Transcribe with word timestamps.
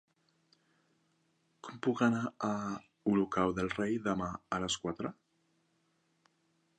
Com 1.67 1.75
puc 1.87 2.01
anar 2.07 2.23
a 2.47 2.49
Olocau 3.13 3.53
del 3.59 3.69
Rei 3.75 3.95
demà 4.09 4.31
a 4.57 4.59
les 4.65 4.79
quatre? 4.87 5.13